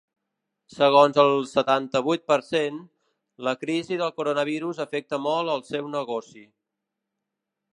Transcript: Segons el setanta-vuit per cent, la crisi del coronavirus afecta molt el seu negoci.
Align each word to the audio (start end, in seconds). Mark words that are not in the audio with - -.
Segons 0.75 1.17
el 1.23 1.33
setanta-vuit 1.49 2.23
per 2.31 2.37
cent, 2.47 2.79
la 3.49 3.53
crisi 3.65 3.99
del 4.01 4.13
coronavirus 4.23 4.81
afecta 4.87 5.21
molt 5.27 5.55
el 5.57 5.63
seu 5.69 5.93
negoci. 5.99 6.47